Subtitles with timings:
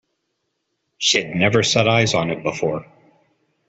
[0.97, 2.87] She had never set eyes on it before.